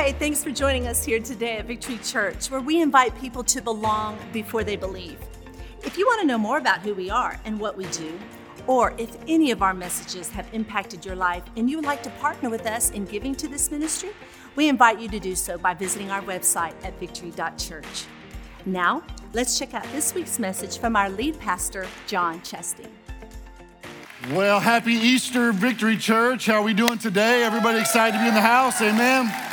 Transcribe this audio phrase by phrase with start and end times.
[0.00, 3.60] Hey, thanks for joining us here today at Victory Church, where we invite people to
[3.60, 5.18] belong before they believe.
[5.84, 8.18] If you want to know more about who we are and what we do,
[8.66, 12.10] or if any of our messages have impacted your life and you would like to
[12.12, 14.08] partner with us in giving to this ministry,
[14.56, 18.06] we invite you to do so by visiting our website at victory.church.
[18.64, 19.02] Now,
[19.34, 22.88] let's check out this week's message from our lead pastor, John Cheshier.
[24.30, 26.46] Well, happy Easter, Victory Church.
[26.46, 27.44] How are we doing today?
[27.44, 28.80] Everybody excited to be in the house?
[28.80, 29.49] Amen.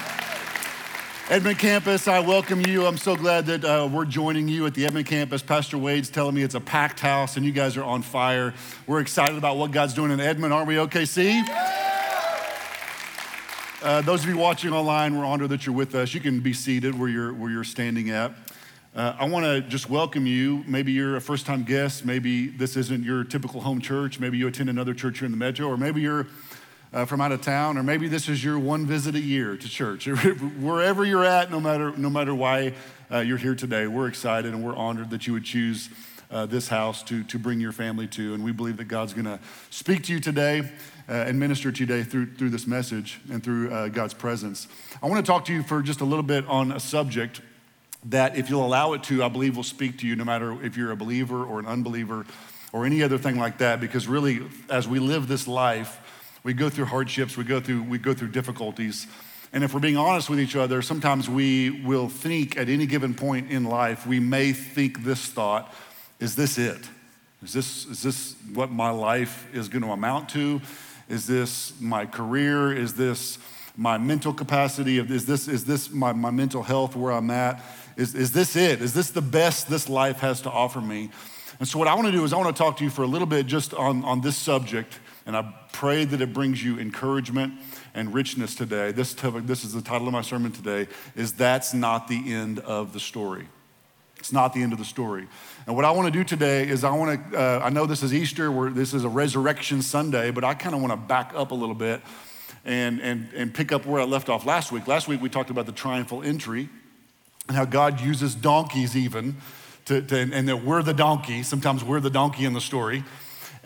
[1.30, 2.86] Edmond Campus, I welcome you.
[2.86, 5.42] I'm so glad that uh, we're joining you at the Edmond Campus.
[5.42, 8.54] Pastor Wade's telling me it's a packed house and you guys are on fire.
[8.86, 11.44] We're excited about what God's doing in Edmond, aren't we, OKC?
[13.84, 16.14] Uh, those of you watching online, we're honored that you're with us.
[16.14, 18.32] You can be seated where you're, where you're standing at.
[18.96, 20.64] Uh, I want to just welcome you.
[20.66, 22.06] Maybe you're a first time guest.
[22.06, 24.18] Maybe this isn't your typical home church.
[24.18, 26.26] Maybe you attend another church here in the metro, or maybe you're
[26.94, 29.70] uh, from out of town, or maybe this is your one visit a year to
[29.70, 30.06] church.
[30.60, 32.74] Wherever you're at, no matter, no matter why
[33.12, 35.90] uh, you're here today, we're excited and we're honored that you would choose
[36.30, 38.34] uh, this house to, to bring your family to.
[38.34, 39.40] And we believe that God's going to
[39.70, 40.70] speak to you today
[41.08, 44.68] uh, and minister to you today through, through this message and through uh, God's presence.
[45.02, 47.42] I want to talk to you for just a little bit on a subject
[48.06, 50.78] that, if you'll allow it to, I believe will speak to you no matter if
[50.78, 52.26] you're a believer or an unbeliever
[52.72, 53.80] or any other thing like that.
[53.80, 56.00] Because really, as we live this life,
[56.48, 59.06] we go through hardships, we go through, we go through difficulties.
[59.52, 63.14] And if we're being honest with each other, sometimes we will think at any given
[63.14, 65.74] point in life, we may think this thought
[66.22, 66.80] is this it?
[67.44, 70.62] Is this, is this what my life is going to amount to?
[71.10, 72.72] Is this my career?
[72.72, 73.40] Is this
[73.76, 75.00] my mental capacity?
[75.00, 77.62] Is this, is this my, my mental health where I'm at?
[77.98, 78.82] Is, is this it?
[78.82, 81.10] Is this the best this life has to offer me?
[81.60, 83.02] And so, what I want to do is, I want to talk to you for
[83.02, 84.98] a little bit just on, on this subject
[85.28, 87.54] and I pray that it brings you encouragement
[87.94, 88.92] and richness today.
[88.94, 92.94] This, this is the title of my sermon today, is That's Not the End of
[92.94, 93.48] the Story.
[94.18, 95.28] It's not the end of the story.
[95.68, 98.02] And what I want to do today is I want to, uh, I know this
[98.02, 101.34] is Easter, where this is a resurrection Sunday, but I kind of want to back
[101.36, 102.02] up a little bit
[102.66, 104.88] and, and, and pick up where I left off last week.
[104.88, 106.68] Last week we talked about the triumphal entry
[107.48, 109.38] and how God uses donkeys even
[109.86, 111.44] to, to and that we're the donkey.
[111.44, 113.04] Sometimes we're the donkey in the story.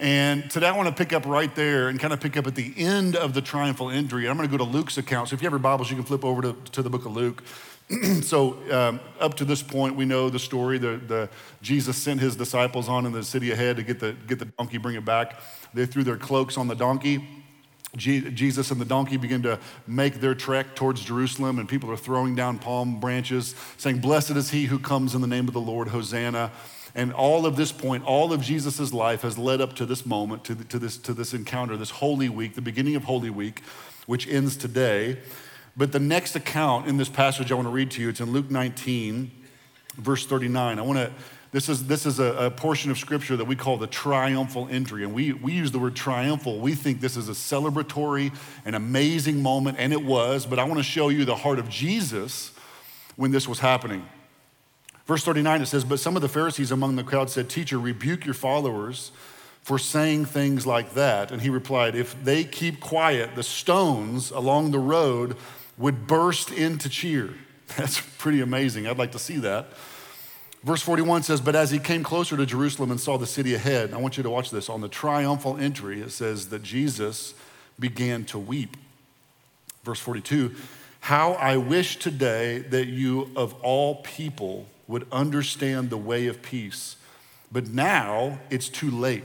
[0.01, 2.56] And today I want to pick up right there and kind of pick up at
[2.56, 4.28] the end of the triumphal entry.
[4.28, 5.29] I'm going to go to Luke's account.
[5.29, 7.16] So if you have your Bibles, you can flip over to, to the book of
[7.16, 7.44] Luke.
[8.23, 10.79] so um, up to this point, we know the story.
[10.79, 11.29] The, the,
[11.61, 14.79] Jesus sent his disciples on in the city ahead to get the, get the donkey,
[14.79, 15.40] bring it back.
[15.75, 17.23] They threw their cloaks on the donkey.
[17.95, 22.34] Jesus and the donkey begin to make their trek towards Jerusalem, and people are throwing
[22.34, 25.90] down palm branches, saying, Blessed is he who comes in the name of the Lord,
[25.90, 26.51] Hosanna.
[26.94, 30.44] And all of this point, all of Jesus' life has led up to this moment,
[30.46, 33.62] to, to, this, to this encounter, this Holy Week, the beginning of Holy Week,
[34.07, 35.18] which ends today.
[35.78, 38.31] But the next account in this passage I want to read to you, it's in
[38.31, 39.31] Luke 19,
[39.96, 40.79] verse 39.
[40.79, 41.12] I want to,
[41.52, 45.03] this is, this is a, a portion of scripture that we call the triumphal entry.
[45.03, 46.59] And we, we use the word triumphal.
[46.59, 48.35] We think this is a celebratory,
[48.66, 50.46] an amazing moment, and it was.
[50.46, 52.52] But I want to show you the heart of Jesus
[53.16, 54.06] when this was happening.
[55.06, 58.25] Verse 39, it says, But some of the Pharisees among the crowd said, Teacher, rebuke
[58.25, 59.12] your followers
[59.62, 61.31] for saying things like that.
[61.31, 65.38] And he replied, If they keep quiet, the stones along the road
[65.78, 67.34] would burst into cheer.
[67.78, 68.88] That's pretty amazing.
[68.88, 69.67] I'd like to see that.
[70.63, 73.94] Verse 41 says, But as he came closer to Jerusalem and saw the city ahead,
[73.94, 74.69] I want you to watch this.
[74.69, 77.34] On the triumphal entry, it says that Jesus
[77.79, 78.78] began to weep.
[79.84, 80.53] Verse 42,
[81.00, 86.97] How I wish today that you, of all people, would understand the way of peace.
[87.52, 89.24] But now it's too late.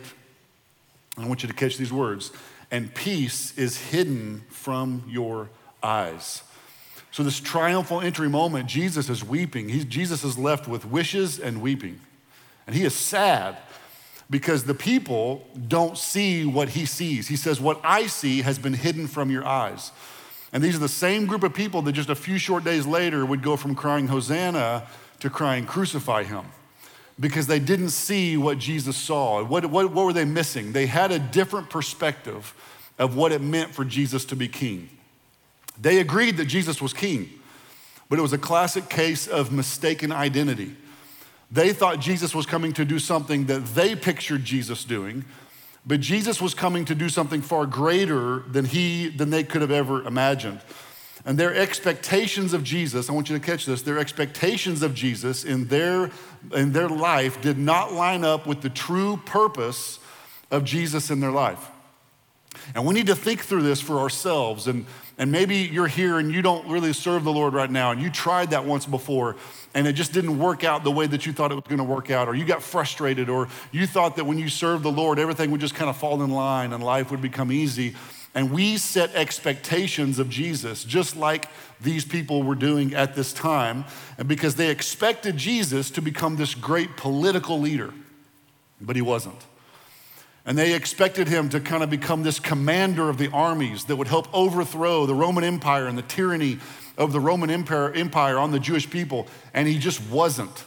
[1.18, 2.30] I want you to catch these words.
[2.70, 5.50] And peace is hidden from your
[5.82, 6.42] eyes.
[7.10, 9.68] So, this triumphal entry moment, Jesus is weeping.
[9.68, 12.00] He's, Jesus is left with wishes and weeping.
[12.66, 13.56] And he is sad
[14.28, 17.28] because the people don't see what he sees.
[17.28, 19.92] He says, What I see has been hidden from your eyes.
[20.52, 23.24] And these are the same group of people that just a few short days later
[23.24, 24.86] would go from crying Hosanna
[25.20, 26.46] to crying, Crucify him.
[27.18, 29.42] Because they didn't see what Jesus saw.
[29.42, 30.72] What, what, what were they missing?
[30.72, 32.54] They had a different perspective
[32.98, 34.90] of what it meant for Jesus to be king.
[35.80, 37.30] They agreed that Jesus was king,
[38.08, 40.76] but it was a classic case of mistaken identity.
[41.50, 45.24] They thought Jesus was coming to do something that they pictured Jesus doing,
[45.86, 49.70] but Jesus was coming to do something far greater than he than they could have
[49.70, 50.60] ever imagined.
[51.26, 55.44] And their expectations of Jesus, I want you to catch this, their expectations of Jesus
[55.44, 56.10] in their,
[56.54, 59.98] in their life did not line up with the true purpose
[60.52, 61.68] of Jesus in their life.
[62.76, 64.68] And we need to think through this for ourselves.
[64.68, 64.86] And,
[65.18, 68.08] and maybe you're here and you don't really serve the Lord right now, and you
[68.08, 69.34] tried that once before,
[69.74, 71.84] and it just didn't work out the way that you thought it was going to
[71.84, 75.18] work out, or you got frustrated, or you thought that when you served the Lord,
[75.18, 77.96] everything would just kind of fall in line and life would become easy.
[78.36, 81.48] And we set expectations of Jesus, just like
[81.80, 83.86] these people were doing at this time,
[84.18, 87.94] and because they expected Jesus to become this great political leader,
[88.78, 89.42] but he wasn't.
[90.44, 94.08] And they expected him to kind of become this commander of the armies that would
[94.08, 96.58] help overthrow the Roman Empire and the tyranny
[96.98, 99.28] of the Roman Empire, on the Jewish people.
[99.54, 100.66] And he just wasn't.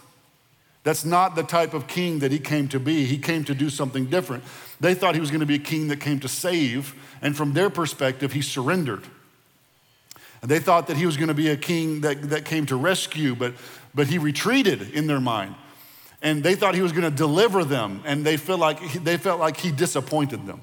[0.90, 3.06] That's not the type of king that he came to be.
[3.06, 4.44] He came to do something different.
[4.80, 7.54] They thought he was going to be a king that came to save, and from
[7.54, 9.04] their perspective, he surrendered.
[10.42, 12.76] And they thought that he was going to be a king that, that came to
[12.76, 13.54] rescue, but,
[13.94, 15.54] but he retreated in their mind.
[16.24, 19.40] And they thought he was going to deliver them, and they, felt like, they felt
[19.40, 20.60] like he disappointed them.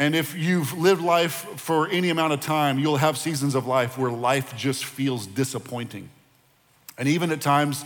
[0.00, 3.96] And if you've lived life for any amount of time, you'll have seasons of life
[3.96, 6.10] where life just feels disappointing.
[6.98, 7.84] And even at times,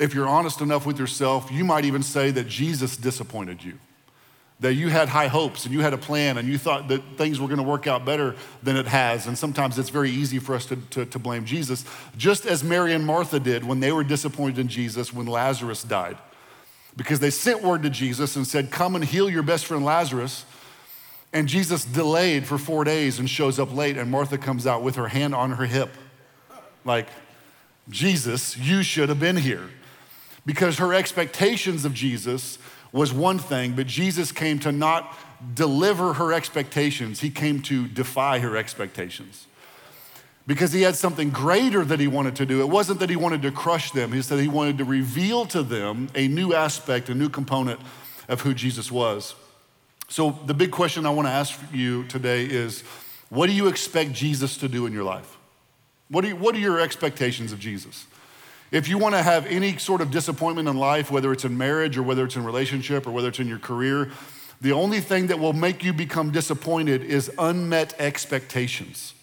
[0.00, 3.78] if you're honest enough with yourself, you might even say that Jesus disappointed you
[4.60, 7.40] that you had high hopes and you had a plan and you thought that things
[7.40, 9.26] were to work out better than it has.
[9.26, 11.84] And sometimes it's very easy for us to, to, to, blame Jesus,
[12.16, 16.18] just as Mary and Martha did when they were disappointed in Jesus when Lazarus died.
[16.94, 20.44] Because they sent word to Jesus and said, Come and heal your best friend Lazarus.
[21.32, 24.96] And Jesus delayed for four days and shows up late, and Martha comes out with
[24.96, 25.90] her hand on her hip,
[26.84, 27.06] like,
[27.88, 29.70] Jesus, you should have been here.
[30.46, 32.58] Because her expectations of Jesus
[32.92, 35.16] was one thing, but Jesus came to not
[35.54, 39.46] deliver her expectations, he came to defy her expectations.
[40.46, 42.60] Because he had something greater that he wanted to do.
[42.60, 45.62] It wasn't that he wanted to crush them, he said he wanted to reveal to
[45.62, 47.80] them a new aspect, a new component
[48.28, 49.34] of who Jesus was.
[50.08, 52.82] So, the big question I want to ask you today is
[53.28, 55.38] what do you expect Jesus to do in your life?
[56.08, 58.06] What, you, what are your expectations of Jesus?
[58.70, 61.98] If you want to have any sort of disappointment in life, whether it's in marriage
[61.98, 64.10] or whether it's in relationship or whether it's in your career,
[64.60, 69.14] the only thing that will make you become disappointed is unmet expectations.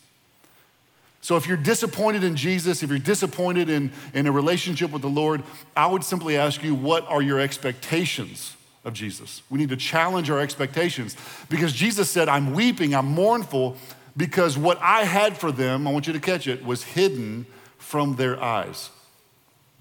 [1.21, 5.09] So if you're disappointed in Jesus, if you're disappointed in, in a relationship with the
[5.09, 5.43] Lord,
[5.75, 9.41] I would simply ask you, what are your expectations of Jesus?
[9.49, 11.15] We need to challenge our expectations
[11.49, 13.77] because Jesus said, I'm weeping, I'm mournful,
[14.15, 17.45] because what I had for them, I want you to catch it, was hidden
[17.77, 18.89] from their eyes.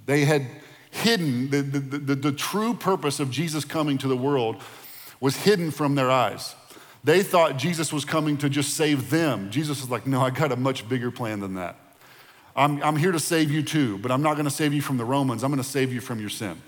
[0.06, 0.47] They had
[0.91, 4.56] hidden the, the, the, the, true purpose of Jesus coming to the world
[5.20, 6.55] was hidden from their eyes.
[7.05, 9.50] They thought Jesus was coming to just save them.
[9.50, 11.76] Jesus was like, No, I got a much bigger plan than that.
[12.55, 14.97] I'm, I'm here to save you too, but I'm not going to save you from
[14.97, 15.44] the Romans.
[15.44, 16.61] I'm going to save you from your sin.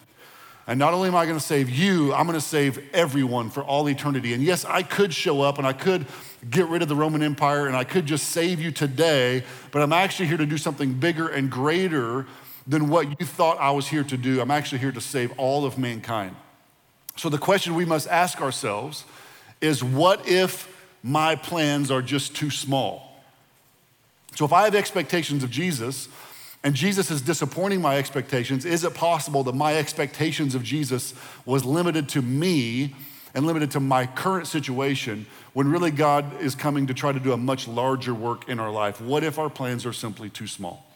[0.67, 3.63] And not only am I going to save you, I'm going to save everyone for
[3.63, 4.35] all eternity.
[4.35, 6.05] And yes, I could show up and I could
[6.51, 9.95] get rid of the Roman Empire and I could just save you today, but I'm
[9.95, 12.27] actually here to do something bigger and greater
[12.69, 14.41] than what you thought I was here to do.
[14.41, 16.37] I'm actually here to save all of mankind.
[17.17, 19.05] So the question we must ask ourselves
[19.61, 20.73] is what if
[21.03, 23.23] my plans are just too small?
[24.37, 26.09] So if I have expectations of Jesus
[26.63, 31.15] and Jesus is disappointing my expectations, is it possible that my expectations of Jesus
[31.47, 32.95] was limited to me
[33.35, 37.33] and limited to my current situation when really God is coming to try to do
[37.33, 39.01] a much larger work in our life?
[39.01, 40.88] What if our plans are simply too small?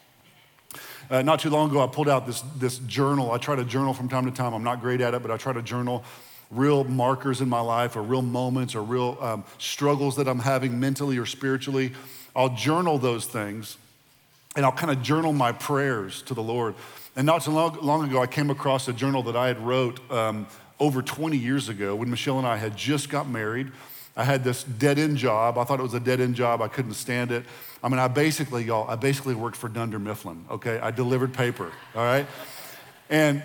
[1.13, 3.31] Uh, not too long ago, I pulled out this, this journal.
[3.31, 4.51] I try to journal from time to time.
[4.51, 6.03] I'm not great at it, but I try to journal
[6.49, 10.79] real markers in my life or real moments or real um, struggles that I'm having
[10.79, 11.93] mentally or spiritually.
[12.35, 13.77] I'll journal those things
[14.55, 16.73] and I'll kind of journal my prayers to the Lord.
[17.15, 19.99] And not too long, long ago, I came across a journal that I had wrote
[20.11, 20.47] um,
[20.79, 23.71] over 20 years ago when Michelle and I had just got married.
[24.15, 25.57] I had this dead end job.
[25.57, 26.61] I thought it was a dead end job.
[26.61, 27.45] I couldn't stand it.
[27.83, 30.79] I mean, I basically, y'all, I basically worked for Dunder Mifflin, okay?
[30.79, 32.27] I delivered paper, all right?
[33.09, 33.41] And,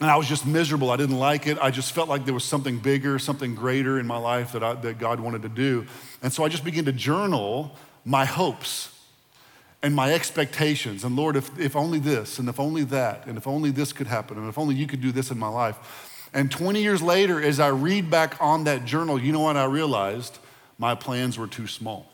[0.00, 0.90] and I was just miserable.
[0.90, 1.58] I didn't like it.
[1.58, 4.74] I just felt like there was something bigger, something greater in my life that, I,
[4.74, 5.86] that God wanted to do.
[6.22, 7.74] And so I just began to journal
[8.04, 8.92] my hopes
[9.82, 11.02] and my expectations.
[11.04, 14.06] And Lord, if, if only this, and if only that, and if only this could
[14.06, 16.12] happen, and if only you could do this in my life.
[16.36, 19.64] And 20 years later, as I read back on that journal, you know what I
[19.64, 20.38] realized?
[20.76, 22.12] My plans were too small.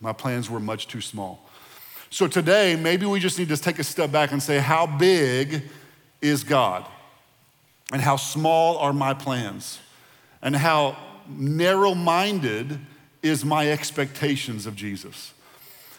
[0.00, 1.46] My plans were much too small.
[2.08, 5.64] So today, maybe we just need to take a step back and say, how big
[6.22, 6.86] is God?
[7.92, 9.80] And how small are my plans?
[10.40, 10.96] And how
[11.28, 12.80] narrow minded
[13.22, 15.33] is my expectations of Jesus?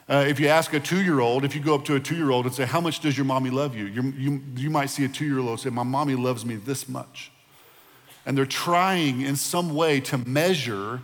[0.07, 2.15] Uh, if you ask a two year old, if you go up to a two
[2.15, 3.85] year old and say, How much does your mommy love you?
[3.85, 7.31] you you might see a two year old say, My mommy loves me this much.
[8.25, 11.01] And they're trying in some way to measure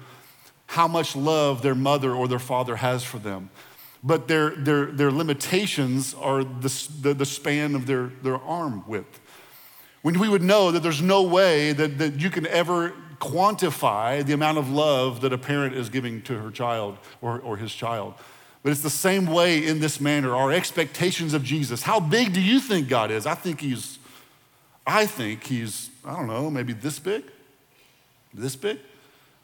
[0.67, 3.49] how much love their mother or their father has for them.
[4.03, 9.19] But their, their, their limitations are the, the, the span of their, their arm width.
[10.01, 14.33] When we would know that there's no way that, that you can ever quantify the
[14.33, 18.15] amount of love that a parent is giving to her child or, or his child.
[18.63, 20.35] But it's the same way in this manner.
[20.35, 21.81] Our expectations of Jesus.
[21.81, 23.25] How big do you think God is?
[23.25, 23.97] I think he's,
[24.85, 27.23] I think he's, I don't know, maybe this big?
[28.33, 28.79] This big?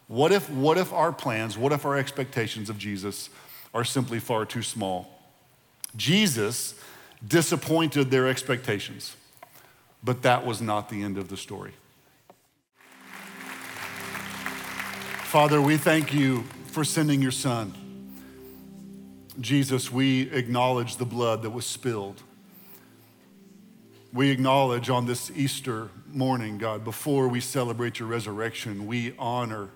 [0.08, 3.30] What if, what if our plans, what if our expectations of Jesus
[3.74, 5.10] are simply far too small?
[5.96, 6.76] Jesus
[7.28, 9.16] disappointed their expectations,
[10.04, 11.74] but that was not the end of the story.
[15.24, 17.74] Father, we thank you for sending your son.
[19.40, 22.24] Jesus, we acknowledge the blood that was spilled.
[24.12, 29.70] We acknowledge on this Easter morning, God, before we celebrate your resurrection, we honor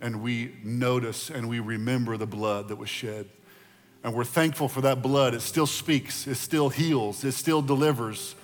[0.00, 3.28] and we notice and we remember the blood that was shed.
[4.04, 5.32] And we're thankful for that blood.
[5.32, 8.34] It still speaks, it still heals, it still delivers.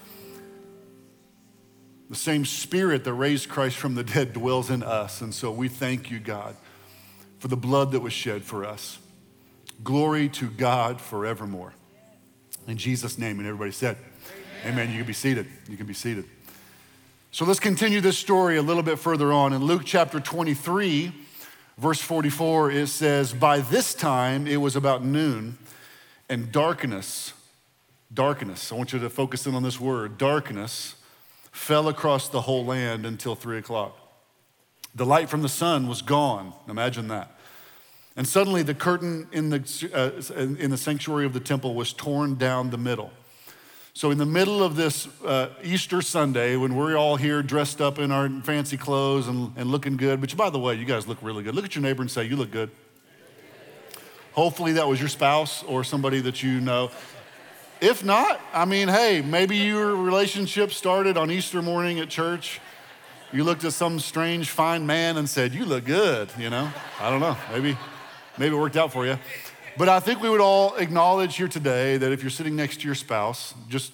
[2.08, 5.20] The same spirit that raised Christ from the dead dwells in us.
[5.20, 6.56] And so we thank you, God,
[7.38, 8.98] for the blood that was shed for us.
[9.84, 11.74] Glory to God forevermore.
[12.66, 13.38] In Jesus' name.
[13.38, 13.98] And everybody said,
[14.62, 14.72] Amen.
[14.72, 14.90] Amen.
[14.90, 15.46] You can be seated.
[15.68, 16.24] You can be seated.
[17.30, 19.52] So let's continue this story a little bit further on.
[19.52, 21.12] In Luke chapter 23,
[21.76, 25.58] verse 44, it says, By this time it was about noon,
[26.28, 27.34] and darkness,
[28.12, 30.94] darkness, I want you to focus in on this word, darkness
[31.52, 33.98] fell across the whole land until three o'clock.
[34.94, 36.52] The light from the sun was gone.
[36.68, 37.33] Imagine that.
[38.16, 42.36] And suddenly the curtain in the, uh, in the sanctuary of the temple was torn
[42.36, 43.10] down the middle.
[43.96, 48.00] So, in the middle of this uh, Easter Sunday, when we're all here dressed up
[48.00, 51.18] in our fancy clothes and, and looking good, which by the way, you guys look
[51.22, 51.54] really good.
[51.54, 52.72] Look at your neighbor and say, You look good.
[54.32, 56.90] Hopefully, that was your spouse or somebody that you know.
[57.80, 62.60] If not, I mean, hey, maybe your relationship started on Easter morning at church.
[63.32, 66.68] You looked at some strange, fine man and said, You look good, you know?
[67.00, 67.36] I don't know.
[67.52, 67.76] Maybe,
[68.38, 69.18] maybe it worked out for you.
[69.76, 72.86] But I think we would all acknowledge here today that if you're sitting next to
[72.86, 73.92] your spouse, just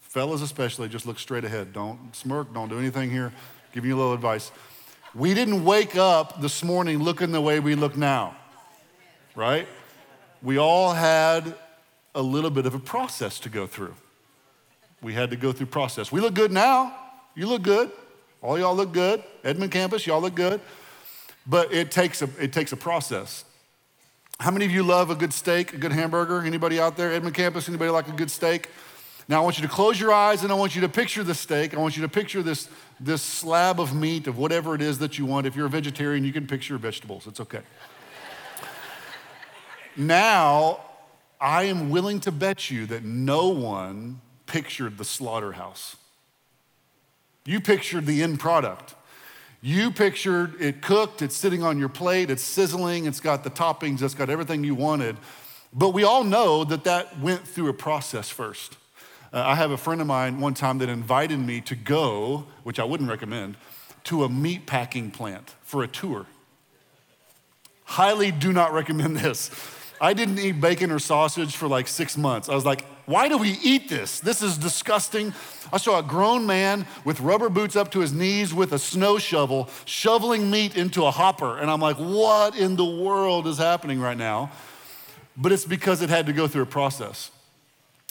[0.00, 1.72] fellas especially, just look straight ahead.
[1.72, 3.32] Don't smirk, don't do anything here.
[3.72, 4.52] Giving you a little advice.
[5.14, 8.36] We didn't wake up this morning looking the way we look now,
[9.34, 9.66] right?
[10.42, 11.54] We all had
[12.14, 13.94] a little bit of a process to go through.
[15.02, 16.12] We had to go through process.
[16.12, 16.94] We look good now.
[17.34, 17.90] You look good.
[18.42, 19.22] All y'all look good.
[19.42, 20.60] Edmond campus, y'all look good.
[21.46, 23.44] But it takes a, it takes a process.
[24.44, 26.42] How many of you love a good steak, a good hamburger?
[26.42, 27.10] Anybody out there?
[27.10, 28.68] Edmond campus, anybody like a good steak?
[29.26, 31.34] Now I want you to close your eyes and I want you to picture the
[31.34, 31.72] steak.
[31.72, 32.68] I want you to picture this,
[33.00, 35.46] this slab of meat of whatever it is that you want.
[35.46, 37.26] If you're a vegetarian, you can picture vegetables.
[37.26, 37.62] It's okay.
[39.96, 40.78] now
[41.40, 45.96] I am willing to bet you that no one pictured the slaughterhouse.
[47.46, 48.94] You pictured the end product.
[49.66, 54.02] You pictured it cooked, it's sitting on your plate, it's sizzling, it's got the toppings,
[54.02, 55.16] it's got everything you wanted.
[55.72, 58.76] But we all know that that went through a process first.
[59.32, 62.78] Uh, I have a friend of mine one time that invited me to go, which
[62.78, 63.56] I wouldn't recommend,
[64.04, 66.26] to a meat packing plant for a tour.
[67.84, 69.50] Highly do not recommend this.
[69.98, 72.50] I didn't eat bacon or sausage for like six months.
[72.50, 74.20] I was like, why do we eat this?
[74.20, 75.34] This is disgusting.
[75.72, 79.18] I saw a grown man with rubber boots up to his knees with a snow
[79.18, 81.58] shovel shoveling meat into a hopper.
[81.58, 84.50] And I'm like, what in the world is happening right now?
[85.36, 87.30] But it's because it had to go through a process.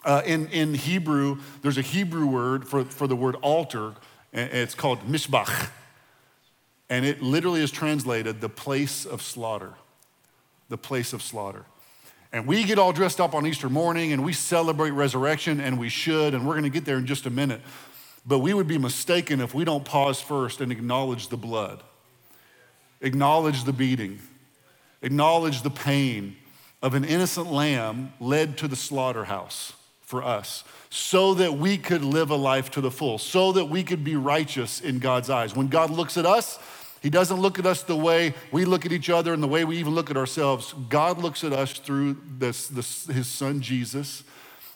[0.06, 3.94] Uh, in, in Hebrew, there's a Hebrew word for, for the word altar,
[4.34, 5.70] and it's called mizbeach.
[6.90, 9.74] And it literally is translated the place of slaughter.
[10.70, 11.66] The place of slaughter.
[12.34, 15.88] And we get all dressed up on Easter morning and we celebrate resurrection, and we
[15.88, 17.62] should, and we're gonna get there in just a minute.
[18.26, 21.84] But we would be mistaken if we don't pause first and acknowledge the blood,
[23.02, 24.20] acknowledge the beating,
[25.04, 26.36] acknowledge the pain
[26.82, 32.32] of an innocent lamb led to the slaughterhouse for us so that we could live
[32.32, 35.56] a life to the full, so that we could be righteous in God's eyes.
[35.56, 36.58] When God looks at us,
[37.04, 39.66] he doesn't look at us the way we look at each other and the way
[39.66, 40.74] we even look at ourselves.
[40.88, 44.24] God looks at us through this, this, his son Jesus.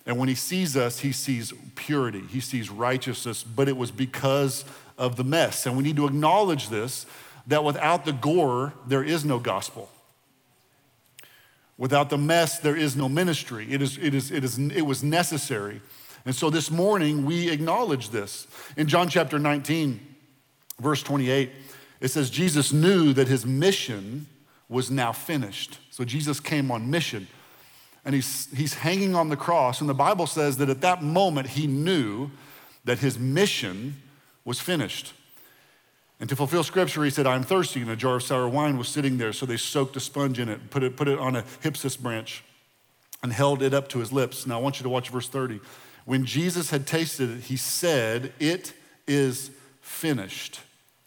[0.05, 4.65] And when he sees us, he sees purity, he sees righteousness, but it was because
[4.97, 5.65] of the mess.
[5.65, 7.05] And we need to acknowledge this
[7.47, 9.89] that without the gore, there is no gospel.
[11.77, 13.71] Without the mess, there is no ministry.
[13.71, 15.79] It, is, it, is, it, is, it was necessary.
[16.25, 18.47] And so this morning, we acknowledge this.
[18.75, 19.97] In John chapter 19,
[20.81, 21.51] verse 28,
[21.99, 24.27] it says Jesus knew that his mission
[24.69, 25.79] was now finished.
[25.89, 27.27] So Jesus came on mission
[28.05, 29.81] and he's, he's hanging on the cross.
[29.81, 32.31] And the Bible says that at that moment he knew
[32.85, 34.01] that his mission
[34.45, 35.13] was finished.
[36.19, 37.81] And to fulfill scripture, he said, I'm thirsty.
[37.81, 39.33] And a jar of sour wine was sitting there.
[39.33, 42.43] So they soaked a sponge in it, put it, put it on a hyssop branch,
[43.21, 44.47] and held it up to his lips.
[44.47, 45.59] Now I want you to watch verse 30.
[46.05, 48.73] When Jesus had tasted it, he said, It
[49.05, 49.51] is
[49.81, 50.61] finished.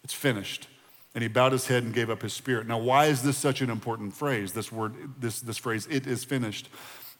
[0.04, 0.68] It's finished.
[1.14, 2.66] And he bowed his head and gave up his spirit.
[2.68, 4.52] Now, why is this such an important phrase?
[4.52, 6.68] This word, this, this phrase, it is finished.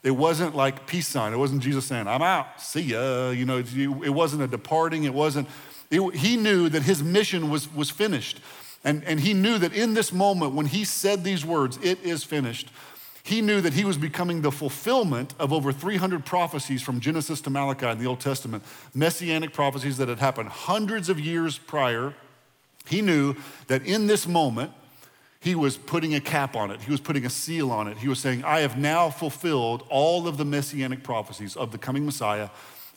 [0.03, 1.33] It wasn't like peace sign.
[1.33, 3.31] It wasn't Jesus saying, I'm out, see ya.
[3.31, 5.05] You know, it wasn't a departing.
[5.05, 5.49] It wasn't,
[5.91, 8.41] it, he knew that his mission was, was finished.
[8.83, 12.25] And, and he knew that in this moment, when he said these words, it is
[12.25, 12.71] finished,
[13.23, 17.51] he knew that he was becoming the fulfillment of over 300 prophecies from Genesis to
[17.51, 22.15] Malachi in the Old Testament, messianic prophecies that had happened hundreds of years prior.
[22.87, 23.37] He knew
[23.69, 24.73] that in this moment,
[25.41, 26.83] he was putting a cap on it.
[26.83, 27.99] He was putting a seal on it.
[27.99, 32.05] He was saying, I have now fulfilled all of the messianic prophecies of the coming
[32.05, 32.51] Messiah.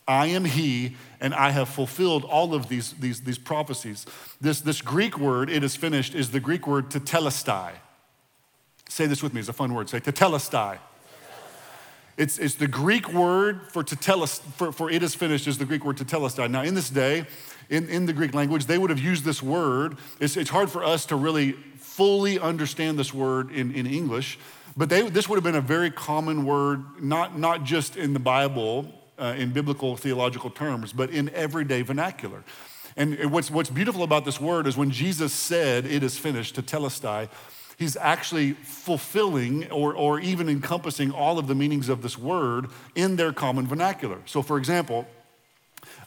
[0.06, 4.06] I am he, and I have fulfilled all of these, these, these prophecies.
[4.42, 7.72] This, this Greek word, it is finished, is the Greek word tetelestai.
[8.90, 9.90] Say this with me, it's a fun word.
[9.90, 10.80] Say tetelestai.
[12.18, 15.84] It's, it's the Greek word for, teteles, for, for it is finished is the Greek
[15.84, 16.52] word tetelestai.
[16.52, 17.26] Now, in this day,
[17.70, 19.98] in, in the Greek language, they would have used this word.
[20.20, 24.40] It's, it's hard for us to really fully understand this word in, in English,
[24.76, 28.20] but they, this would have been a very common word, not, not just in the
[28.20, 32.44] Bible, uh, in biblical theological terms, but in everyday vernacular.
[32.96, 37.30] And what's, what's beautiful about this word is when Jesus said, It is finished, tetelestai,
[37.78, 43.16] he's actually fulfilling or, or even encompassing all of the meanings of this word in
[43.16, 44.20] their common vernacular.
[44.26, 45.08] So, for example,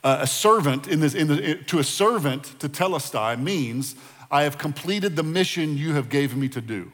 [0.03, 3.97] uh, a servant in this, in the, to a servant tetelestai means
[4.31, 6.93] I have completed the mission you have given me to do.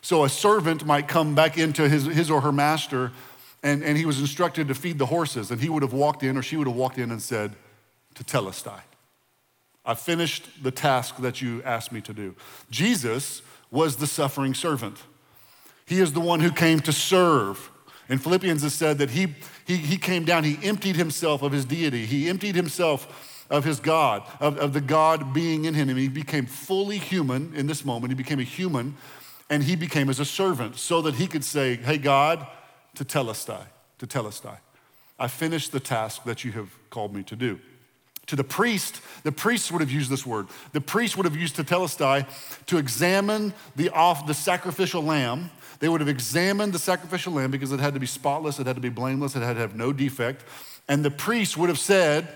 [0.00, 3.12] So a servant might come back into his, his or her master
[3.62, 6.36] and, and he was instructed to feed the horses and he would have walked in
[6.36, 7.54] or she would have walked in and said,
[8.14, 8.80] tetelestai.
[9.84, 12.34] I finished the task that you asked me to do.
[12.70, 14.98] Jesus was the suffering servant.
[15.86, 17.70] He is the one who came to serve.
[18.08, 19.34] In Philippians, it said that he,
[19.66, 23.80] he, he came down, he emptied himself of his deity, he emptied himself of his
[23.80, 25.90] God, of, of the God being in him.
[25.90, 28.10] And he became fully human in this moment.
[28.10, 28.96] He became a human
[29.50, 32.46] and he became as a servant so that he could say, Hey, God,
[32.96, 33.66] tetelestai,
[33.98, 34.56] to telestai.
[35.18, 37.60] I finished the task that you have called me to do.
[38.28, 40.46] To the priest, the priests would have used this word.
[40.72, 42.26] The priest would have used tetelestai
[42.66, 45.50] to examine the, off, the sacrificial lamb.
[45.82, 48.76] They would have examined the sacrificial lamb because it had to be spotless, it had
[48.76, 50.44] to be blameless, it had to have no defect.
[50.88, 52.28] And the priest would have said,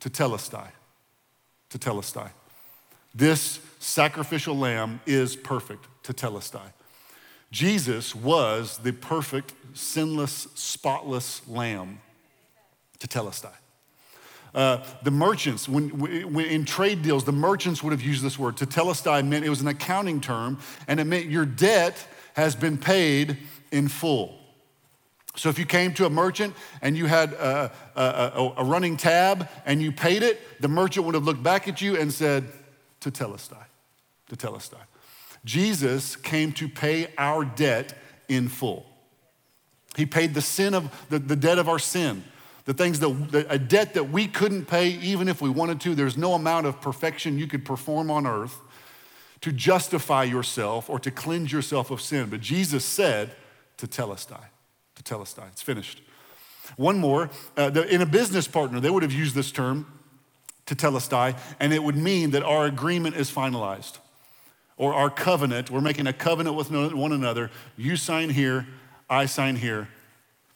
[0.00, 0.68] tetelestai,
[1.68, 2.30] tetelestai.
[3.14, 6.72] This sacrificial lamb is perfect, to tetelestai.
[7.50, 12.00] Jesus was the perfect, sinless, spotless lamb,
[12.98, 13.52] tetelestai.
[14.54, 18.56] Uh, the merchants, when, when, in trade deals, the merchants would have used this word.
[18.56, 22.02] To Tetelestai meant it was an accounting term, and it meant your debt
[22.38, 23.36] has been paid
[23.72, 24.32] in full.
[25.34, 29.48] So if you came to a merchant and you had a, a, a running tab
[29.66, 32.44] and you paid it, the merchant would have looked back at you and said,
[33.00, 33.64] Tetelestai,
[34.30, 34.78] Tetelestai.
[35.44, 37.98] Jesus came to pay our debt
[38.28, 38.86] in full.
[39.96, 42.22] He paid the sin of the, the debt of our sin
[42.66, 45.94] the things that, the, a debt that we couldn't pay even if we wanted to.
[45.94, 48.60] There's no amount of perfection you could perform on earth
[49.40, 52.28] to justify yourself or to cleanse yourself of sin.
[52.30, 53.30] But Jesus said
[53.76, 54.44] tetelestai,
[54.96, 55.48] to telestai.
[55.48, 56.02] It's finished.
[56.76, 59.86] One more, uh, the, in a business partner, they would have used this term,
[60.66, 63.98] tetelestai, and it would mean that our agreement is finalized
[64.76, 65.70] or our covenant.
[65.70, 67.50] We're making a covenant with one another.
[67.76, 68.66] You sign here,
[69.08, 69.88] I sign here,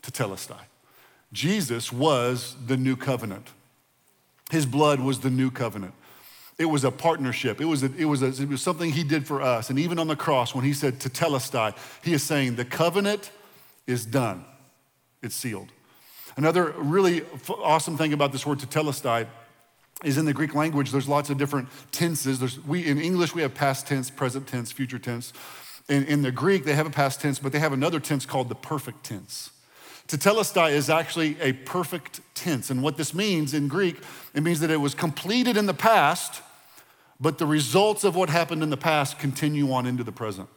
[0.02, 0.60] tetelestai.
[1.32, 3.48] Jesus was the new covenant.
[4.50, 5.94] His blood was the new covenant.
[6.58, 7.60] It was a partnership.
[7.60, 9.70] It was, a, it, was a, it was something he did for us.
[9.70, 13.30] And even on the cross, when he said tetelestai, he is saying the covenant
[13.86, 14.44] is done.
[15.22, 15.68] It's sealed.
[16.36, 19.26] Another really awesome thing about this word tetelestai
[20.04, 22.40] is in the Greek language, there's lots of different tenses.
[22.40, 25.32] There's, we, in English, we have past tense, present tense, future tense.
[25.88, 28.48] In, in the Greek, they have a past tense, but they have another tense called
[28.48, 29.51] the perfect tense.
[30.16, 32.70] Tetelestai is actually a perfect tense.
[32.70, 33.96] And what this means in Greek,
[34.34, 36.42] it means that it was completed in the past,
[37.20, 40.48] but the results of what happened in the past continue on into the present.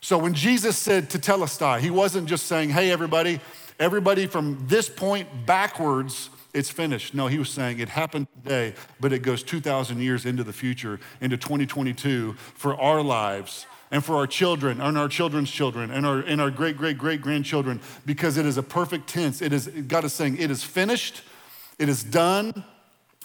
[0.00, 3.40] So when Jesus said tetelestai, he wasn't just saying, hey, everybody,
[3.80, 7.14] everybody from this point backwards, it's finished.
[7.14, 11.00] No, he was saying it happened today, but it goes 2,000 years into the future,
[11.20, 16.18] into 2022 for our lives and for our children and our children's children and our,
[16.18, 19.40] and our great, great, great grandchildren because it is a perfect tense.
[19.40, 21.22] It is, God is saying, it is finished,
[21.78, 22.64] it is done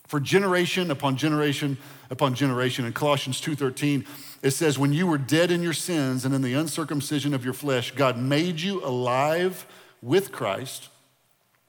[0.05, 1.79] for generation upon generation
[2.12, 2.86] upon generation.
[2.86, 4.05] In Colossians 2.13,
[4.43, 7.55] it says, when you were dead in your sins and in the uncircumcision of your
[7.55, 9.65] flesh, God made you alive
[10.03, 10.89] with Christ.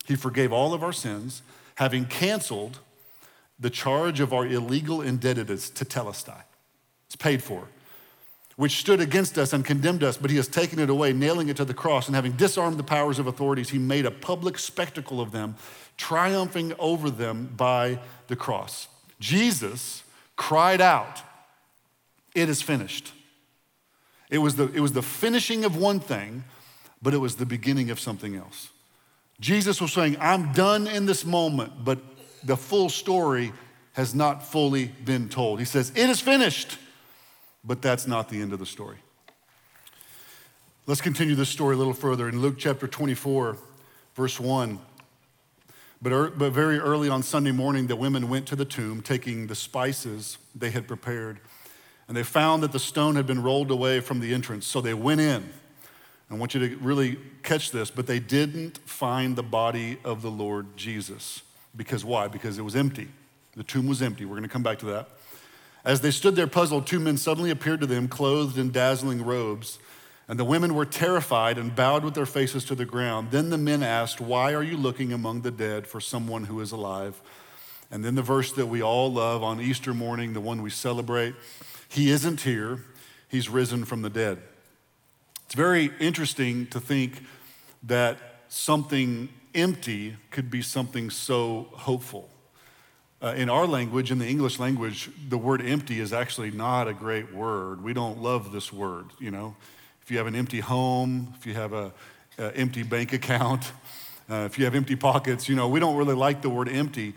[0.04, 1.40] He forgave all of our sins,
[1.76, 2.80] having canceled
[3.58, 6.42] the charge of our illegal indebtedness tetelestai.
[7.06, 7.66] It's paid for
[8.60, 11.56] which stood against us and condemned us, but he has taken it away, nailing it
[11.56, 15.18] to the cross, and having disarmed the powers of authorities, he made a public spectacle
[15.18, 15.56] of them,
[15.96, 18.88] triumphing over them by the cross.
[19.18, 20.02] Jesus
[20.36, 21.22] cried out,
[22.34, 23.14] It is finished.
[24.28, 26.44] It was, the, it was the finishing of one thing,
[27.00, 28.68] but it was the beginning of something else.
[29.40, 31.98] Jesus was saying, I'm done in this moment, but
[32.44, 33.54] the full story
[33.94, 35.60] has not fully been told.
[35.60, 36.76] He says, It is finished.
[37.64, 38.96] But that's not the end of the story.
[40.86, 43.56] Let's continue this story a little further in Luke chapter 24,
[44.14, 44.78] verse 1.
[46.02, 49.46] But, er, but very early on Sunday morning, the women went to the tomb, taking
[49.46, 51.40] the spices they had prepared.
[52.08, 54.66] And they found that the stone had been rolled away from the entrance.
[54.66, 55.52] So they went in.
[56.30, 60.30] I want you to really catch this, but they didn't find the body of the
[60.30, 61.42] Lord Jesus.
[61.76, 62.28] Because why?
[62.28, 63.08] Because it was empty.
[63.56, 64.24] The tomb was empty.
[64.24, 65.08] We're going to come back to that.
[65.84, 69.78] As they stood there puzzled, two men suddenly appeared to them, clothed in dazzling robes.
[70.28, 73.30] And the women were terrified and bowed with their faces to the ground.
[73.30, 76.70] Then the men asked, Why are you looking among the dead for someone who is
[76.70, 77.20] alive?
[77.90, 81.34] And then the verse that we all love on Easter morning, the one we celebrate
[81.88, 82.84] He isn't here,
[83.28, 84.38] He's risen from the dead.
[85.46, 87.24] It's very interesting to think
[87.82, 92.30] that something empty could be something so hopeful.
[93.22, 96.94] Uh, in our language, in the English language, the word empty is actually not a
[96.94, 97.85] great word.
[97.85, 99.54] We don't love this word, you know.
[100.00, 101.92] If you have an empty home, if you have an
[102.38, 103.72] empty bank account,
[104.30, 107.12] uh, if you have empty pockets, you know, we don't really like the word empty.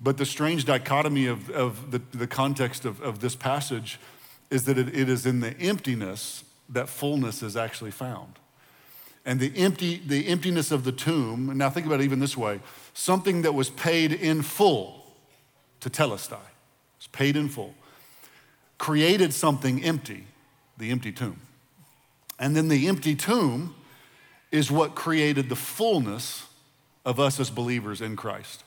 [0.00, 4.00] But the strange dichotomy of, of the, the context of, of this passage
[4.50, 8.32] is that it, it is in the emptiness that fullness is actually found.
[9.24, 12.60] And the, empty, the emptiness of the tomb, now think about it even this way
[12.94, 15.05] something that was paid in full
[15.80, 16.38] tetelestai.
[16.98, 17.74] It's paid in full.
[18.78, 20.26] Created something empty,
[20.78, 21.40] the empty tomb.
[22.38, 23.74] And then the empty tomb
[24.50, 26.46] is what created the fullness
[27.04, 28.62] of us as believers in Christ.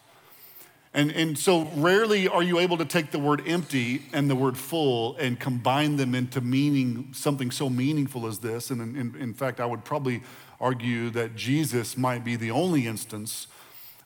[0.94, 4.58] And, and so rarely are you able to take the word empty and the word
[4.58, 8.72] full and combine them into meaning something so meaningful as this.
[8.72, 10.24] And in, in, in fact, I would probably
[10.60, 13.48] argue that Jesus might be the only instance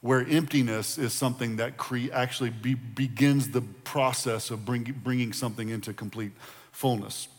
[0.03, 5.69] where emptiness is something that cre- actually be- begins the process of bring- bringing something
[5.69, 6.33] into complete
[6.73, 7.29] fullness.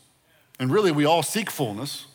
[0.57, 2.07] And really, we all seek fullness.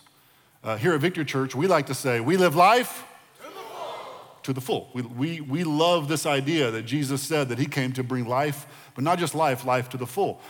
[0.64, 3.04] Uh, here at Victory Church, we like to say, we live life
[3.40, 4.42] to the full.
[4.42, 4.90] To the full.
[4.92, 8.66] We, we, we love this idea that Jesus said that he came to bring life,
[8.96, 10.40] but not just life, life to the full.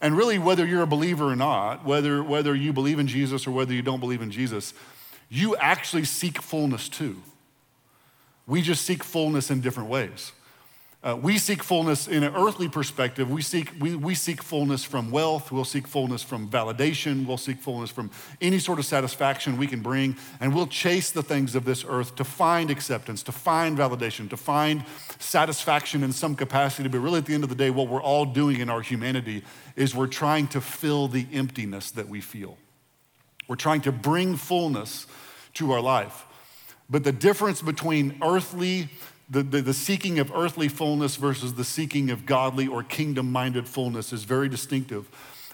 [0.00, 3.52] And really, whether you're a believer or not, whether, whether you believe in Jesus or
[3.52, 4.74] whether you don't believe in Jesus,
[5.28, 7.22] you actually seek fullness too.
[8.46, 10.32] We just seek fullness in different ways.
[11.04, 13.30] Uh, we seek fullness in an earthly perspective.
[13.30, 15.52] We seek, we, we seek fullness from wealth.
[15.52, 17.26] We'll seek fullness from validation.
[17.26, 20.16] We'll seek fullness from any sort of satisfaction we can bring.
[20.40, 24.38] And we'll chase the things of this earth to find acceptance, to find validation, to
[24.38, 24.82] find
[25.18, 26.88] satisfaction in some capacity.
[26.88, 29.42] But really, at the end of the day, what we're all doing in our humanity
[29.76, 32.56] is we're trying to fill the emptiness that we feel.
[33.46, 35.06] We're trying to bring fullness
[35.54, 36.24] to our life.
[36.88, 38.88] But the difference between earthly,
[39.30, 43.66] the, the, the, seeking of earthly fullness versus the seeking of godly or kingdom minded
[43.66, 45.08] fullness is very distinctive.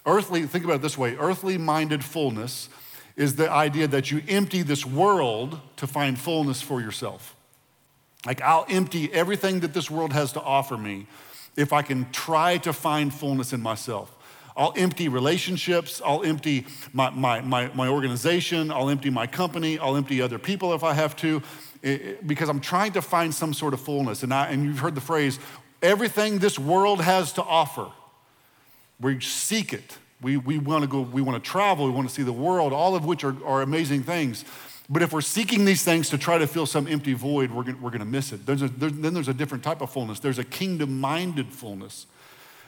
[0.06, 2.68] Earthly, think about it this way earthly minded fullness
[3.16, 7.36] is the idea that you empty this world to find fullness for yourself.
[8.26, 11.06] Like, I'll empty everything that this world has to offer me
[11.56, 14.14] if I can try to find fullness in myself.
[14.60, 16.02] I'll empty relationships.
[16.04, 18.70] I'll empty my, my, my, my, organization.
[18.70, 19.78] I'll empty my company.
[19.78, 21.42] I'll empty other people if I have to,
[21.82, 24.22] eh, eh, because I'm trying to find some sort of fullness.
[24.22, 25.38] And, I, and you've heard the phrase
[25.80, 27.90] everything this world has to offer,
[29.00, 29.96] we seek it.
[30.20, 32.74] We, we want to go, we want to travel, we want to see the world,
[32.74, 34.44] all of which are, are amazing things.
[34.90, 37.80] But if we're seeking these things to try to fill some empty void, we're going
[37.80, 38.44] we're to miss it.
[38.44, 40.20] There's a, there's, then there's a different type of fullness.
[40.20, 42.04] There's a kingdom minded fullness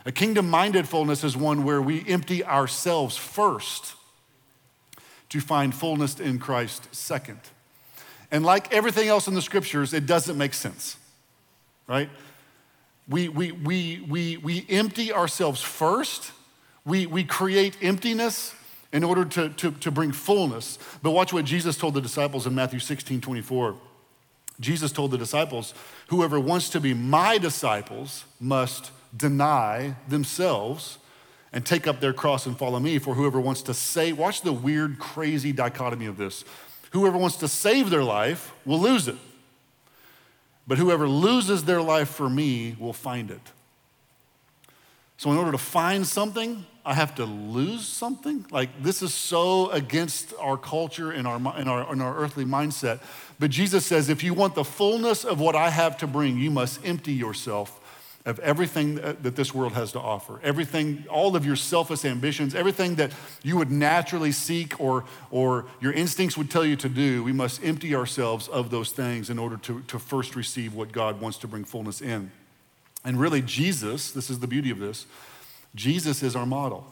[0.05, 3.95] a kingdom minded fullness is one where we empty ourselves first
[5.29, 7.41] to find fullness in Christ second.
[8.31, 10.97] And like everything else in the scriptures, it doesn't make sense,
[11.87, 12.11] right?
[13.09, 16.33] We, we, we, we, we empty ourselves first,
[16.85, 18.55] we, we create emptiness,
[18.93, 20.79] in order to, to, to bring fullness.
[21.03, 23.75] But watch what Jesus told the disciples in Matthew 16 24.
[24.61, 25.75] Jesus told the disciples,
[26.09, 30.99] Whoever wants to be my disciples must deny themselves
[31.53, 32.99] and take up their cross and follow me.
[32.99, 36.45] For whoever wants to save, watch the weird, crazy dichotomy of this.
[36.93, 39.17] Whoever wants to save their life will lose it.
[40.67, 43.41] But whoever loses their life for me will find it.
[45.17, 48.45] So, in order to find something, I have to lose something?
[48.51, 53.01] Like, this is so against our culture and our, and our, and our earthly mindset.
[53.39, 56.51] But Jesus says, if you want the fullness of what I have to bring, you
[56.51, 57.79] must empty yourself
[58.25, 60.39] of everything that this world has to offer.
[60.45, 63.11] Everything, all of your selfish ambitions, everything that
[63.43, 67.65] you would naturally seek or, or your instincts would tell you to do, we must
[67.65, 71.49] empty ourselves of those things in order to, to first receive what God wants to
[71.49, 72.31] bring fullness in.
[73.05, 75.07] And really, Jesus, this is the beauty of this,
[75.75, 76.87] Jesus is our model.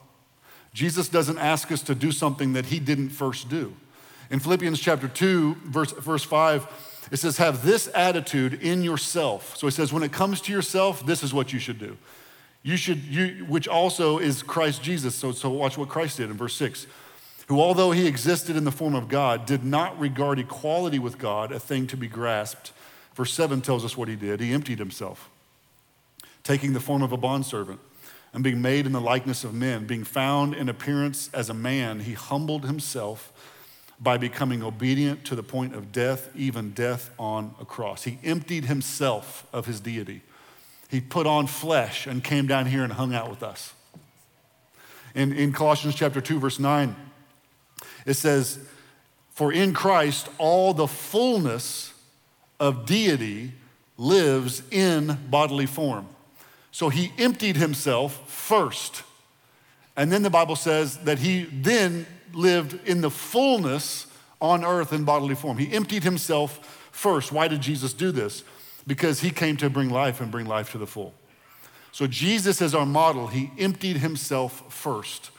[0.72, 3.74] Jesus doesn't ask us to do something that he didn't first do.
[4.30, 9.56] In Philippians chapter 2, verse, verse 5, it says, Have this attitude in yourself.
[9.56, 11.96] So he says, When it comes to yourself, this is what you should do.
[12.62, 15.14] You should, you, which also is Christ Jesus.
[15.14, 16.86] So, so watch what Christ did in verse 6.
[17.48, 21.52] Who, although he existed in the form of God, did not regard equality with God
[21.52, 22.72] a thing to be grasped.
[23.14, 24.40] Verse 7 tells us what he did.
[24.40, 25.28] He emptied himself,
[26.44, 27.80] taking the form of a bondservant
[28.32, 32.00] and being made in the likeness of men, being found in appearance as a man,
[32.00, 33.32] he humbled himself
[34.00, 38.04] by becoming obedient to the point of death, even death on a cross.
[38.04, 40.22] He emptied himself of his deity.
[40.88, 43.74] He put on flesh and came down here and hung out with us.
[45.14, 46.96] In, in Colossians chapter 2, verse 9,
[48.06, 48.58] it says,
[49.30, 51.92] For in Christ all the fullness
[52.58, 53.52] of deity
[53.98, 56.08] lives in bodily form.
[56.72, 59.02] So he emptied himself first.
[59.96, 64.06] And then the Bible says that he then lived in the fullness
[64.40, 65.58] on earth in bodily form.
[65.58, 67.32] He emptied himself first.
[67.32, 68.42] Why did Jesus do this?
[68.86, 71.14] Because he came to bring life and bring life to the full.
[71.92, 73.26] So Jesus is our model.
[73.26, 75.30] He emptied himself first.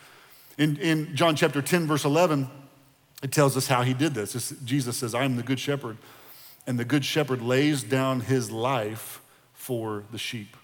[0.57, 2.49] In, in John chapter 10, verse 11,
[3.23, 4.35] it tells us how he did this.
[4.35, 5.97] It's, Jesus says, I am the good shepherd,
[6.67, 9.21] and the good shepherd lays down his life
[9.53, 10.57] for the sheep.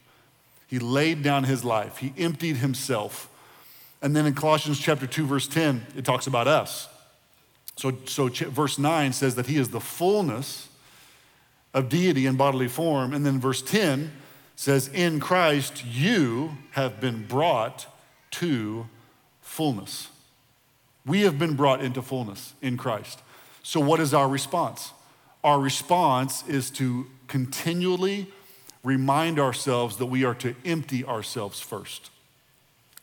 [0.68, 3.30] He laid down his life, he emptied himself
[4.02, 6.88] and then in Colossians chapter 2, verse 10, it talks about us.
[7.76, 10.70] So, so verse 9 says that he is the fullness
[11.74, 13.14] of deity in bodily form.
[13.14, 14.12] And then verse 10
[14.56, 17.88] says, In Christ you have been brought
[18.32, 18.88] to
[19.42, 20.10] fullness.
[21.06, 23.22] We have been brought into fullness in Christ.
[23.64, 24.92] So, what is our response?
[25.44, 28.28] Our response is to continually
[28.84, 32.10] remind ourselves that we are to empty ourselves first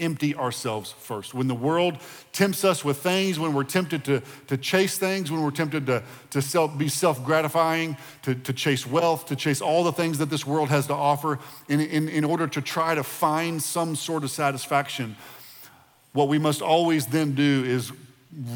[0.01, 1.35] empty ourselves first.
[1.35, 1.99] When the world
[2.33, 6.03] tempts us with things, when we're tempted to, to chase things, when we're tempted to,
[6.31, 10.31] to self, be self gratifying, to, to chase wealth, to chase all the things that
[10.31, 14.25] this world has to offer, in, in, in order to try to find some sort
[14.25, 15.17] of satisfaction,
[16.13, 17.93] what we must always then do is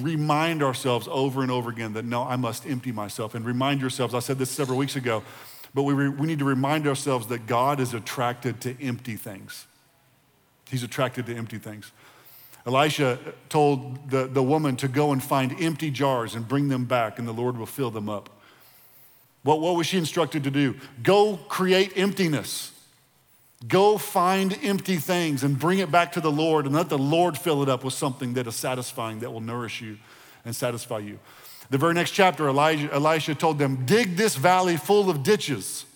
[0.01, 3.37] remind ourselves over and over again that no, I must empty myself.
[3.37, 5.23] And remind yourselves, I said this several weeks ago,
[5.73, 9.68] but we, re, we need to remind ourselves that God is attracted to empty things.
[10.71, 11.91] He's attracted to empty things.
[12.67, 17.19] Elisha told the, the woman to go and find empty jars and bring them back,
[17.19, 18.29] and the Lord will fill them up.
[19.43, 20.75] What, what was she instructed to do?
[21.03, 22.73] Go create emptiness.
[23.67, 27.39] Go find empty things and bring it back to the Lord, and let the Lord
[27.39, 29.97] fill it up with something that is satisfying, that will nourish you
[30.45, 31.19] and satisfy you.
[31.71, 35.87] The very next chapter, Elijah, Elisha told them, Dig this valley full of ditches,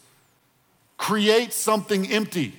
[0.96, 2.54] create something empty,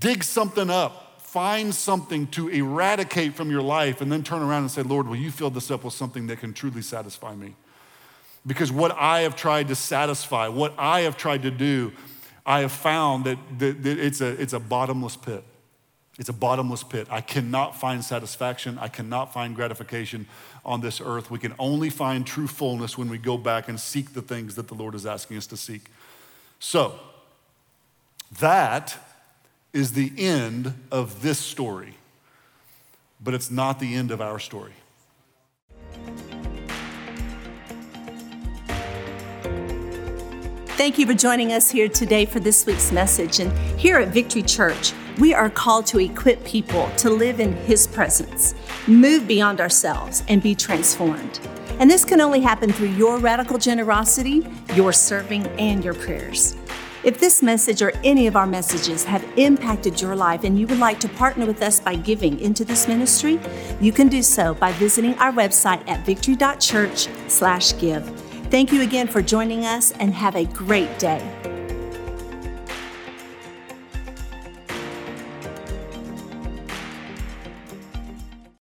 [0.00, 1.03] dig something up
[1.34, 5.16] find something to eradicate from your life and then turn around and say, Lord, will
[5.16, 7.56] you fill this up with something that can truly satisfy me?
[8.46, 11.90] Because what I have tried to satisfy, what I have tried to do,
[12.46, 15.42] I have found that, that, that it's, a, it's a bottomless pit.
[16.20, 17.08] It's a bottomless pit.
[17.10, 18.78] I cannot find satisfaction.
[18.78, 20.28] I cannot find gratification
[20.64, 21.32] on this earth.
[21.32, 24.68] We can only find true fullness when we go back and seek the things that
[24.68, 25.86] the Lord is asking us to seek.
[26.60, 26.96] So,
[28.38, 28.96] that
[29.74, 31.94] is the end of this story,
[33.22, 34.72] but it's not the end of our story.
[40.76, 43.40] Thank you for joining us here today for this week's message.
[43.40, 47.86] And here at Victory Church, we are called to equip people to live in His
[47.86, 48.54] presence,
[48.86, 51.40] move beyond ourselves, and be transformed.
[51.80, 56.56] And this can only happen through your radical generosity, your serving, and your prayers.
[57.04, 60.78] If this message or any of our messages have impacted your life and you would
[60.78, 63.38] like to partner with us by giving into this ministry,
[63.78, 68.08] you can do so by visiting our website at victory.church/give.
[68.50, 71.20] Thank you again for joining us and have a great day.